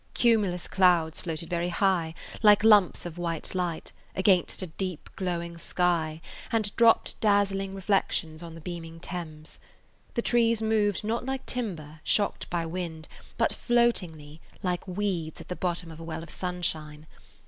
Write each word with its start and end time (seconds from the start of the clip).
Cumulus 0.15 0.67
clouds 0.67 1.21
floated 1.21 1.47
very 1.47 1.69
high, 1.69 2.15
like 2.41 2.63
lumps 2.63 3.05
of 3.05 3.19
white 3.19 3.53
light, 3.53 3.91
against 4.15 4.63
a 4.63 4.73
deep, 4.81 5.11
glowing 5.15 5.59
sky, 5.59 6.21
and 6.51 6.75
dropped 6.75 7.19
dazzling 7.21 7.75
reflections 7.75 8.41
on 8.41 8.55
the 8.55 8.61
beaming 8.61 8.99
Thames. 8.99 9.59
The 10.15 10.23
trees 10.23 10.59
moved 10.59 11.03
not 11.03 11.23
like 11.27 11.45
timber, 11.45 11.99
shocked 12.03 12.49
by 12.49 12.65
wind, 12.65 13.07
but 13.37 13.53
floatingly, 13.53 14.41
like 14.63 14.87
weeds 14.87 15.39
at 15.39 15.49
the 15.49 15.55
bottom 15.55 15.91
of 15.91 15.99
a 15.99 16.03
well 16.03 16.23
of 16.23 16.31
sunshine. 16.31 17.05